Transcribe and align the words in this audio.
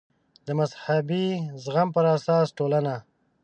د 0.45 0.47
مذهبي 0.59 1.27
زغم 1.63 1.87
پر 1.95 2.05
اساس 2.17 2.47
ټولنه 2.57 2.95